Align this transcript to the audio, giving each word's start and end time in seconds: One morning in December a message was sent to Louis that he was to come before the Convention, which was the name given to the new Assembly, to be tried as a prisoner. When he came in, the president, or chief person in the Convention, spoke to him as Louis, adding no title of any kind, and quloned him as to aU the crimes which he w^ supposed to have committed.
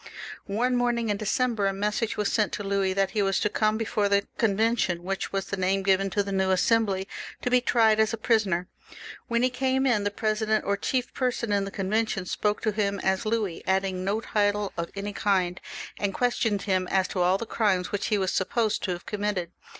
One 0.47 0.75
morning 0.75 1.09
in 1.09 1.17
December 1.17 1.67
a 1.67 1.73
message 1.73 2.17
was 2.17 2.31
sent 2.33 2.51
to 2.53 2.63
Louis 2.63 2.93
that 2.93 3.11
he 3.11 3.21
was 3.21 3.39
to 3.41 3.49
come 3.49 3.77
before 3.77 4.09
the 4.09 4.25
Convention, 4.39 5.03
which 5.03 5.31
was 5.31 5.45
the 5.45 5.57
name 5.57 5.83
given 5.83 6.09
to 6.09 6.23
the 6.23 6.31
new 6.31 6.49
Assembly, 6.49 7.07
to 7.43 7.51
be 7.51 7.61
tried 7.61 7.99
as 7.99 8.11
a 8.11 8.17
prisoner. 8.17 8.67
When 9.27 9.43
he 9.43 9.51
came 9.51 9.85
in, 9.85 10.03
the 10.03 10.09
president, 10.09 10.65
or 10.65 10.75
chief 10.75 11.13
person 11.13 11.51
in 11.51 11.65
the 11.65 11.69
Convention, 11.69 12.25
spoke 12.25 12.63
to 12.63 12.71
him 12.71 12.99
as 13.01 13.27
Louis, 13.27 13.61
adding 13.67 14.03
no 14.03 14.21
title 14.21 14.73
of 14.75 14.89
any 14.95 15.13
kind, 15.13 15.61
and 15.99 16.15
quloned 16.15 16.63
him 16.63 16.87
as 16.87 17.07
to 17.09 17.21
aU 17.21 17.37
the 17.37 17.45
crimes 17.45 17.91
which 17.91 18.07
he 18.07 18.17
w^ 18.17 18.27
supposed 18.27 18.81
to 18.85 18.91
have 18.93 19.05
committed. 19.05 19.51